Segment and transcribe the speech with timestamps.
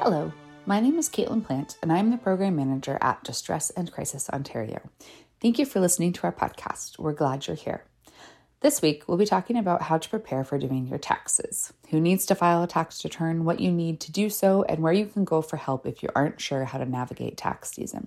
[0.00, 0.32] Hello,
[0.64, 4.80] my name is Caitlin Plant, and I'm the Program Manager at Distress and Crisis Ontario.
[5.42, 7.00] Thank you for listening to our podcast.
[7.00, 7.82] We're glad you're here.
[8.60, 12.26] This week, we'll be talking about how to prepare for doing your taxes, who needs
[12.26, 15.24] to file a tax return, what you need to do so, and where you can
[15.24, 18.06] go for help if you aren't sure how to navigate tax season.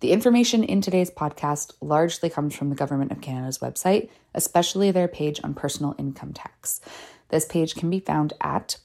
[0.00, 5.08] The information in today's podcast largely comes from the Government of Canada's website, especially their
[5.08, 6.82] page on personal income tax.
[7.30, 8.76] This page can be found at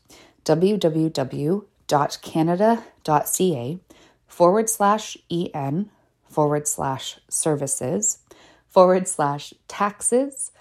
[0.45, 3.80] www www.canada.ca
[4.28, 5.89] forward slash en
[6.23, 8.20] forward slash services
[8.67, 10.52] forward slash taxes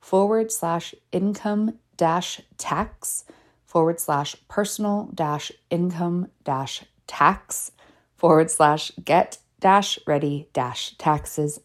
[0.00, 3.24] forward slash income dash tax
[3.64, 7.70] forward slash personal dash income dash tax
[8.16, 11.60] forward slash get dash ready dash taxes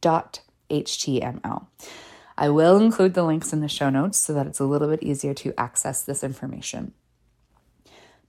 [0.00, 1.66] dot html.
[2.36, 5.04] I will include the links in the show notes so that it's a little bit
[5.04, 6.92] easier to access this information.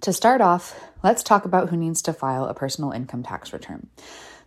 [0.02, 3.88] To start off, let's talk about who needs to file a personal income tax return.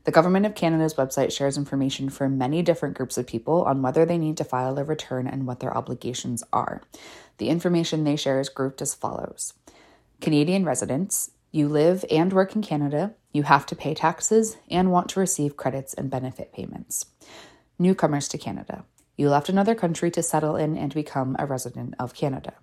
[0.04, 4.06] The Government of Canada's website shares information for many different groups of people on whether
[4.06, 6.82] they need to file a return and what their obligations are.
[7.38, 9.54] The information they share is grouped as follows
[10.20, 15.08] Canadian residents, you live and work in Canada, you have to pay taxes and want
[15.10, 17.06] to receive credits and benefit payments.
[17.78, 18.84] Newcomers to Canada,
[19.16, 22.54] you left another country to settle in and become a resident of Canada.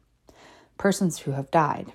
[0.77, 1.93] Persons who have died,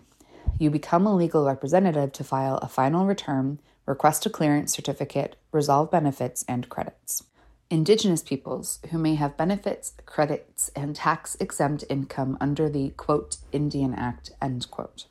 [0.61, 5.91] you become a legal representative to file a final return, request a clearance certificate, resolve
[5.91, 7.25] benefits and credits.
[7.71, 13.95] Indigenous peoples who may have benefits, credits, and tax exempt income under the quote Indian
[13.95, 15.07] Act end quote.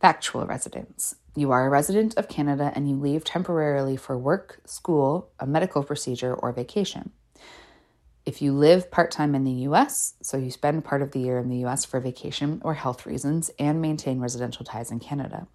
[0.00, 1.14] Factual residents.
[1.36, 5.84] You are a resident of Canada and you leave temporarily for work, school, a medical
[5.84, 7.12] procedure, or vacation.
[8.26, 11.38] If you live part time in the US, so you spend part of the year
[11.38, 15.46] in the US for vacation or health reasons and maintain residential ties in Canada.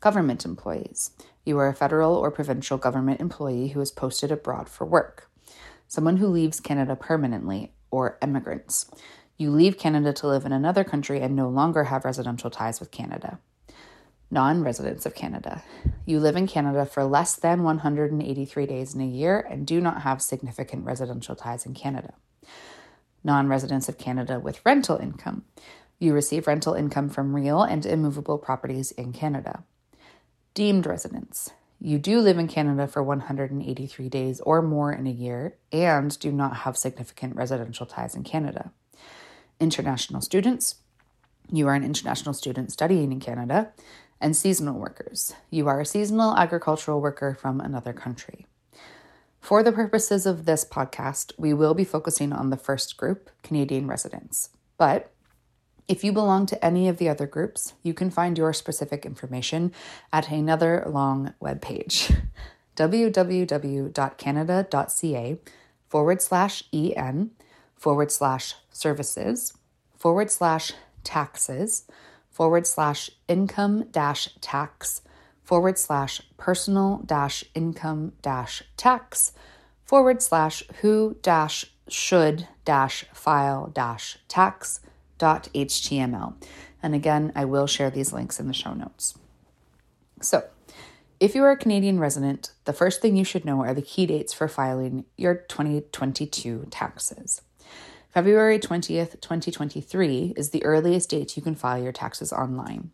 [0.00, 1.12] Government employees.
[1.44, 5.30] You are a federal or provincial government employee who is posted abroad for work.
[5.88, 8.90] Someone who leaves Canada permanently, or immigrants.
[9.38, 12.90] You leave Canada to live in another country and no longer have residential ties with
[12.90, 13.38] Canada
[14.30, 15.62] non residents of Canada.
[16.04, 20.02] You live in Canada for less than 183 days in a year and do not
[20.02, 22.14] have significant residential ties in Canada.
[23.22, 25.44] Non residents of Canada with rental income.
[25.98, 29.64] You receive rental income from real and immovable properties in Canada.
[30.54, 31.50] Deemed residents.
[31.80, 36.32] You do live in Canada for 183 days or more in a year and do
[36.32, 38.72] not have significant residential ties in Canada.
[39.60, 40.76] International students.
[41.50, 43.72] You are an international student studying in Canada
[44.20, 45.34] and seasonal workers.
[45.50, 48.46] You are a seasonal agricultural worker from another country.
[49.40, 53.86] For the purposes of this podcast, we will be focusing on the first group, Canadian
[53.86, 54.50] residents.
[54.76, 55.12] But
[55.88, 59.72] if you belong to any of the other groups, you can find your specific information
[60.12, 62.10] at another long web page
[62.76, 65.38] www.canada.ca
[65.88, 67.30] forward slash en
[67.76, 69.54] forward slash services
[69.96, 70.72] forward slash
[71.04, 71.84] taxes
[72.36, 75.00] forward slash income dash tax
[75.42, 79.32] forward slash personal dash income dash tax
[79.86, 84.80] forward slash who dash should dash file dash tax
[85.16, 86.34] dot html.
[86.82, 89.16] And again, I will share these links in the show notes.
[90.20, 90.44] So,
[91.18, 94.04] if you are a Canadian resident, the first thing you should know are the key
[94.04, 97.40] dates for filing your 2022 taxes.
[98.16, 102.90] February 20th, 2023 is the earliest date you can file your taxes online.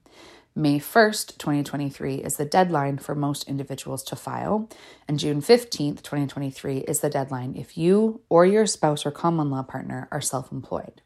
[0.53, 4.69] May 1st, 2023 is the deadline for most individuals to file,
[5.07, 9.63] and June 15th, 2023 is the deadline if you or your spouse or common law
[9.63, 11.03] partner are self employed.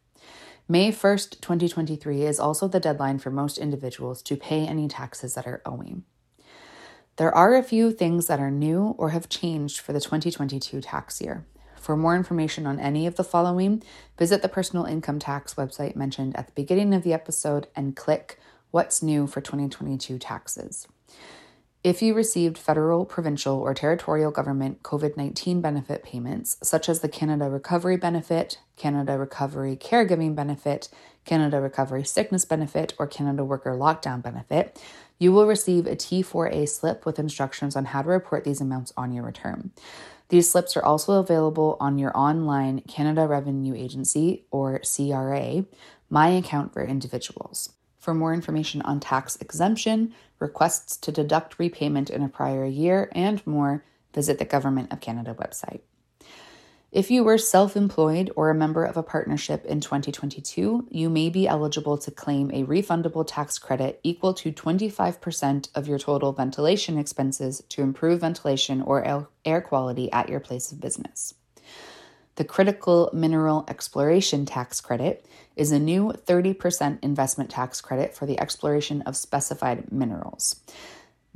[0.66, 5.46] May 1st, 2023 is also the deadline for most individuals to pay any taxes that
[5.46, 6.04] are owing.
[7.16, 11.20] There are a few things that are new or have changed for the 2022 tax
[11.20, 11.44] year.
[11.86, 13.80] For more information on any of the following,
[14.18, 18.40] visit the personal income tax website mentioned at the beginning of the episode and click
[18.72, 20.88] What's New for 2022 Taxes.
[21.84, 27.08] If you received federal, provincial, or territorial government COVID 19 benefit payments, such as the
[27.08, 30.88] Canada Recovery Benefit, Canada Recovery Caregiving Benefit,
[31.24, 34.82] Canada Recovery Sickness Benefit, or Canada Worker Lockdown Benefit,
[35.18, 39.12] you will receive a T4A slip with instructions on how to report these amounts on
[39.12, 39.70] your return.
[40.28, 45.64] These slips are also available on your online Canada Revenue Agency, or CRA,
[46.10, 47.74] My Account for Individuals.
[47.98, 53.44] For more information on tax exemption, requests to deduct repayment in a prior year, and
[53.46, 53.84] more,
[54.14, 55.80] visit the Government of Canada website.
[56.96, 61.28] If you were self employed or a member of a partnership in 2022, you may
[61.28, 66.96] be eligible to claim a refundable tax credit equal to 25% of your total ventilation
[66.96, 71.34] expenses to improve ventilation or air quality at your place of business.
[72.36, 75.22] The Critical Mineral Exploration Tax Credit
[75.54, 80.62] is a new 30% investment tax credit for the exploration of specified minerals.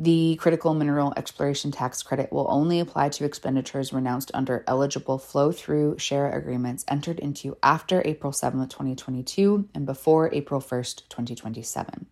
[0.03, 5.53] The Critical Mineral Exploration Tax Credit will only apply to expenditures renounced under eligible flow
[5.53, 12.07] through share agreements entered into after April 7, 2022, and before April 1, 2027.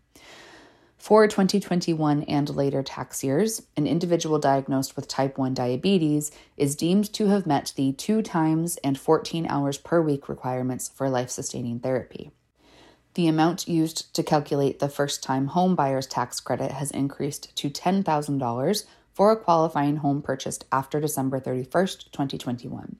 [0.98, 7.10] For 2021 and later tax years, an individual diagnosed with type 1 diabetes is deemed
[7.14, 11.80] to have met the two times and 14 hours per week requirements for life sustaining
[11.80, 12.32] therapy.
[13.18, 17.68] The amount used to calculate the first time home buyer's tax credit has increased to
[17.68, 22.94] $10,000 for a qualifying home purchased after December 31st, 2021.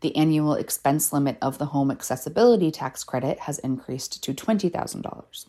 [0.00, 5.46] The annual expense limit of the home accessibility tax credit has increased to $20,000.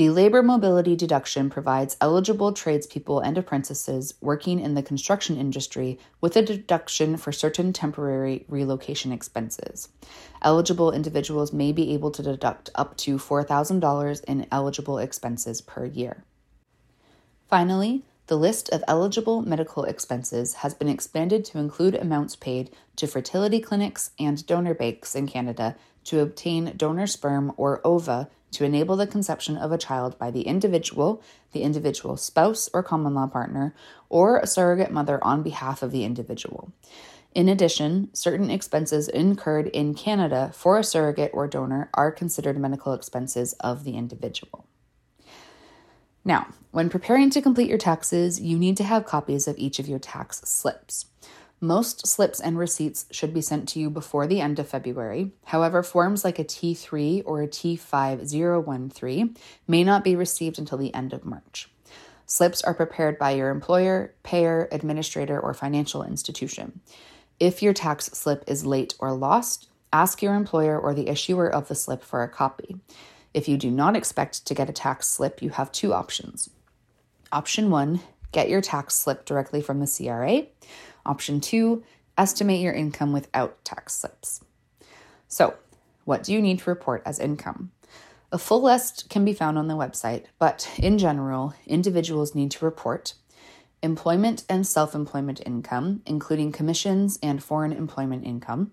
[0.00, 6.34] The labor mobility deduction provides eligible tradespeople and apprentices working in the construction industry with
[6.36, 9.90] a deduction for certain temporary relocation expenses.
[10.40, 16.24] Eligible individuals may be able to deduct up to $4,000 in eligible expenses per year.
[17.50, 23.06] Finally, the list of eligible medical expenses has been expanded to include amounts paid to
[23.06, 28.96] fertility clinics and donor banks in Canada to obtain donor sperm or ova to enable
[28.96, 33.74] the conception of a child by the individual, the individual spouse or common law partner,
[34.08, 36.72] or a surrogate mother on behalf of the individual.
[37.32, 42.92] In addition, certain expenses incurred in Canada for a surrogate or donor are considered medical
[42.92, 44.66] expenses of the individual.
[46.24, 49.88] Now, when preparing to complete your taxes, you need to have copies of each of
[49.88, 51.06] your tax slips.
[51.62, 55.32] Most slips and receipts should be sent to you before the end of February.
[55.44, 59.36] However, forms like a T3 or a T5013
[59.68, 61.70] may not be received until the end of March.
[62.24, 66.80] Slips are prepared by your employer, payer, administrator, or financial institution.
[67.38, 71.68] If your tax slip is late or lost, ask your employer or the issuer of
[71.68, 72.76] the slip for a copy.
[73.34, 76.48] If you do not expect to get a tax slip, you have two options.
[77.32, 78.00] Option one,
[78.32, 80.46] get your tax slip directly from the CRA.
[81.04, 81.82] Option two,
[82.16, 84.44] estimate your income without tax slips.
[85.28, 85.54] So,
[86.04, 87.70] what do you need to report as income?
[88.32, 92.64] A full list can be found on the website, but in general, individuals need to
[92.64, 93.14] report
[93.82, 98.72] employment and self employment income, including commissions and foreign employment income,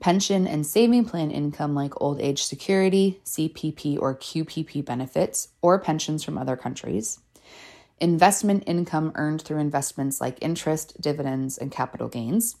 [0.00, 6.24] pension and saving plan income like old age security, CPP or QPP benefits, or pensions
[6.24, 7.20] from other countries,
[8.02, 12.56] investment income earned through investments like interest, dividends, and capital gains,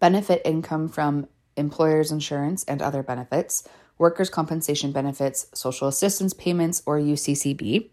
[0.00, 3.66] benefit income from employer's insurance and other benefits,
[3.98, 7.90] workers' compensation benefits, social assistance payments, or UCCB,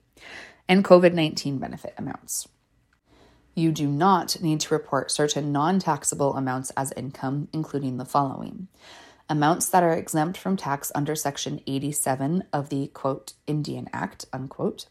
[0.68, 2.48] and COVID 19 benefit amounts.
[3.54, 8.70] You do not need to report certain non taxable amounts as income, including the following
[9.30, 14.88] amounts that are exempt from tax under Section 87 of the quote, Indian Act, unquote,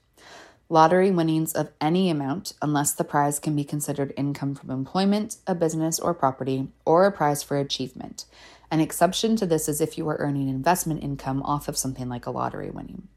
[0.73, 5.55] lottery winnings of any amount unless the prize can be considered income from employment, a
[5.55, 8.25] business or property, or a prize for achievement.
[8.71, 12.25] An exception to this is if you are earning investment income off of something like
[12.25, 13.09] a lottery winning.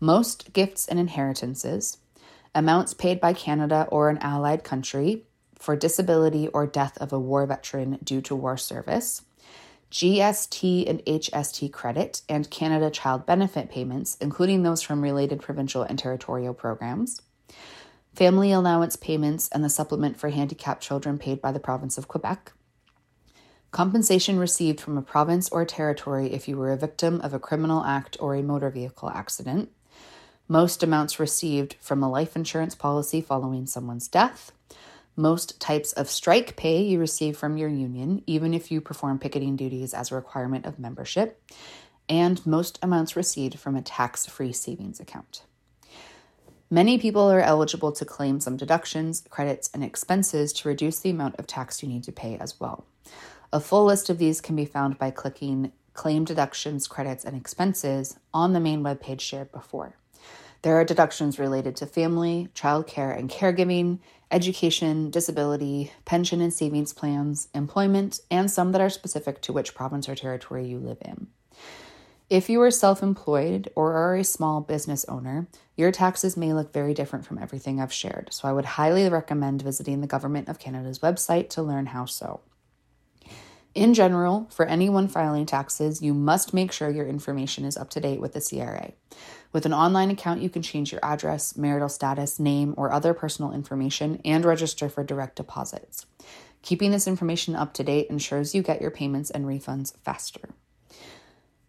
[0.00, 1.98] Most gifts and inheritances,
[2.52, 5.22] amounts paid by Canada or an allied country
[5.54, 9.22] for disability or death of a war veteran due to war service,
[9.92, 15.98] GST and HST credit, and Canada Child Benefit payments, including those from related provincial and
[15.98, 17.20] territorial programs,
[18.14, 22.52] family allowance payments, and the supplement for handicapped children paid by the province of Quebec,
[23.70, 27.84] compensation received from a province or territory if you were a victim of a criminal
[27.84, 29.70] act or a motor vehicle accident,
[30.48, 34.52] most amounts received from a life insurance policy following someone's death,
[35.16, 39.56] most types of strike pay you receive from your union, even if you perform picketing
[39.56, 41.42] duties as a requirement of membership,
[42.08, 45.44] and most amounts received from a tax free savings account.
[46.70, 51.36] Many people are eligible to claim some deductions, credits, and expenses to reduce the amount
[51.36, 52.86] of tax you need to pay as well.
[53.52, 58.18] A full list of these can be found by clicking Claim Deductions, Credits, and Expenses
[58.32, 59.96] on the main webpage shared before.
[60.62, 63.98] There are deductions related to family, childcare and caregiving,
[64.32, 70.08] education, disability, pension and savings plans, employment, and some that are specific to which province
[70.08, 71.28] or territory you live in.
[72.30, 76.72] If you are self employed or are a small business owner, your taxes may look
[76.72, 80.58] very different from everything I've shared, so I would highly recommend visiting the Government of
[80.58, 82.40] Canada's website to learn how so.
[83.74, 88.00] In general, for anyone filing taxes, you must make sure your information is up to
[88.00, 88.92] date with the CRA.
[89.52, 93.52] With an online account, you can change your address, marital status, name, or other personal
[93.52, 96.06] information and register for direct deposits.
[96.62, 100.50] Keeping this information up to date ensures you get your payments and refunds faster.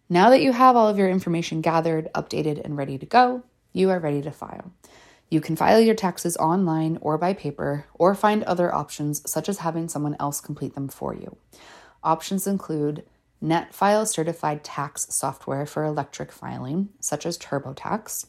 [0.08, 3.90] Now that you have all of your information gathered, updated, and ready to go, you
[3.90, 4.72] are ready to file.
[5.30, 9.60] You can file your taxes online or by paper, or find other options such as
[9.60, 11.36] having someone else complete them for you.
[12.04, 13.04] Options include
[13.44, 18.28] NetFile certified tax software for electric filing, such as TurboTax,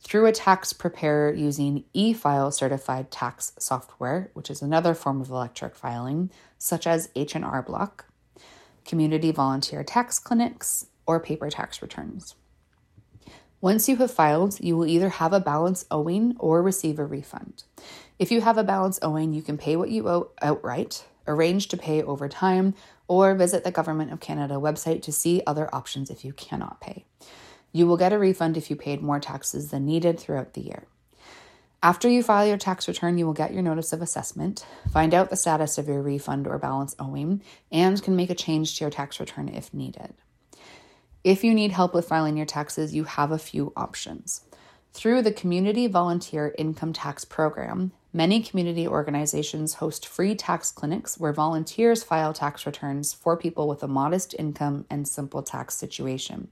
[0.00, 5.74] through a tax preparer using e-file certified tax software, which is another form of electric
[5.74, 8.06] filing, such as H&R Block,
[8.84, 12.36] community volunteer tax clinics, or paper tax returns.
[13.60, 17.64] Once you have filed, you will either have a balance owing or receive a refund.
[18.18, 21.76] If you have a balance owing, you can pay what you owe outright, arrange to
[21.76, 22.74] pay over time,
[23.08, 27.04] or visit the Government of Canada website to see other options if you cannot pay.
[27.72, 30.86] You will get a refund if you paid more taxes than needed throughout the year.
[31.82, 35.28] After you file your tax return, you will get your notice of assessment, find out
[35.28, 38.90] the status of your refund or balance owing, and can make a change to your
[38.90, 40.14] tax return if needed.
[41.24, 44.44] If you need help with filing your taxes, you have a few options.
[44.94, 51.32] Through the Community Volunteer Income Tax Program, many community organizations host free tax clinics where
[51.32, 56.48] volunteers file tax returns for people with a modest income and simple tax situation.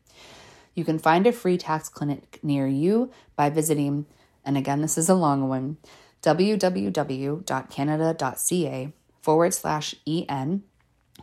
[0.75, 4.07] You can find a free tax clinic near you by visiting,
[4.45, 5.77] and again, this is a long one,
[6.23, 7.43] www.canada.ca
[9.21, 10.65] forward slash en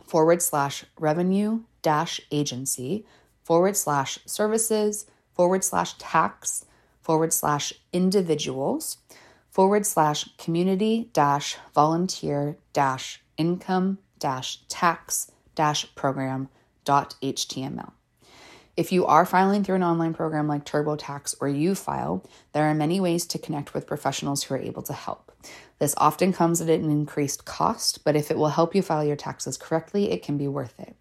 [0.06, 3.04] forward slash revenue dash agency
[3.44, 5.04] forward slash services
[5.34, 6.64] forward slash tax
[7.02, 8.98] forward slash individuals
[9.50, 16.48] forward slash community dash volunteer dash income dash tax dash program
[16.84, 17.92] dot html.
[18.76, 23.00] If you are filing through an online program like TurboTax or UFile, there are many
[23.00, 25.32] ways to connect with professionals who are able to help.
[25.78, 29.16] This often comes at an increased cost, but if it will help you file your
[29.16, 30.96] taxes correctly, it can be worth it.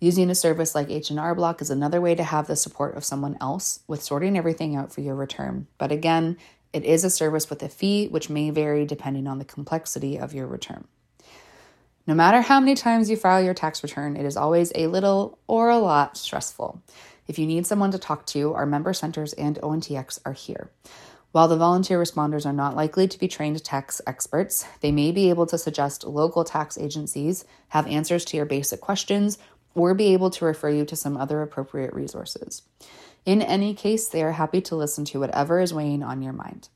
[0.00, 3.38] Using a service like H&R Block is another way to have the support of someone
[3.40, 5.66] else with sorting everything out for your return.
[5.78, 6.36] But again,
[6.74, 10.34] it is a service with a fee which may vary depending on the complexity of
[10.34, 10.86] your return.
[12.06, 15.38] No matter how many times you file your tax return, it is always a little
[15.46, 16.82] or a lot stressful.
[17.26, 20.70] If you need someone to talk to, our member centers and ONTX are here.
[21.30, 25.30] While the volunteer responders are not likely to be trained tax experts, they may be
[25.30, 29.38] able to suggest local tax agencies, have answers to your basic questions,
[29.74, 32.62] or be able to refer you to some other appropriate resources.
[33.24, 36.68] In any case, they are happy to listen to whatever is weighing on your mind.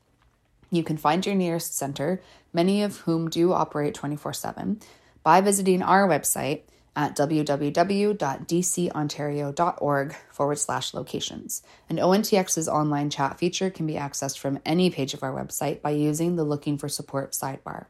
[0.71, 2.21] You can find your nearest center,
[2.53, 4.79] many of whom do operate 24 7,
[5.23, 6.61] by visiting our website
[6.95, 11.63] at www.dcontario.org forward slash locations.
[11.87, 15.91] And ONTX's online chat feature can be accessed from any page of our website by
[15.91, 17.85] using the Looking for Support sidebar.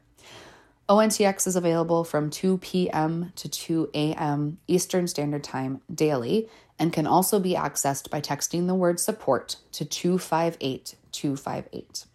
[0.88, 3.32] ONTX is available from 2 p.m.
[3.36, 4.58] to 2 a.m.
[4.66, 6.48] Eastern Standard Time daily
[6.80, 12.06] and can also be accessed by texting the word support to 258 258.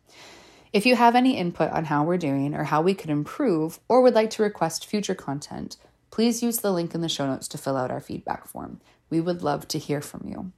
[0.74, 4.02] If you have any input on how we're doing or how we could improve, or
[4.02, 5.78] would like to request future content,
[6.12, 8.82] please use the link in the show notes to fill out our feedback form.
[9.10, 10.52] We would love to hear from you.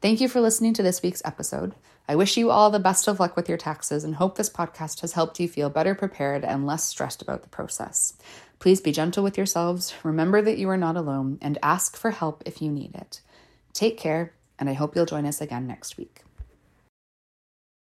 [0.00, 1.74] Thank you for listening to this week's episode.
[2.08, 5.00] I wish you all the best of luck with your taxes and hope this podcast
[5.00, 8.14] has helped you feel better prepared and less stressed about the process.
[8.60, 12.42] Please be gentle with yourselves, remember that you are not alone, and ask for help
[12.46, 13.20] if you need it.
[13.72, 16.22] Take care, and I hope you'll join us again next week.